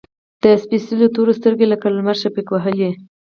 د 0.43 0.43
سپیڅلو 0.63 1.05
تورو، 1.15 1.37
سترګې 1.39 1.65
لکه 1.73 1.85
لمر 1.95 2.15
شفق 2.21 2.45
وهلي 2.51 2.89